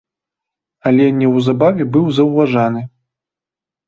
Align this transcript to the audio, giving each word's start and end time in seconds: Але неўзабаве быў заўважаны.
Але 0.91 1.05
неўзабаве 1.17 1.83
быў 1.97 2.05
заўважаны. 2.21 2.81